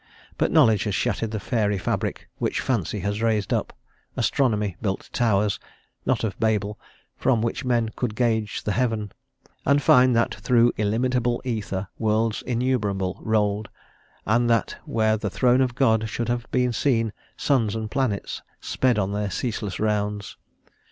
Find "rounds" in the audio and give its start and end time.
19.79-20.35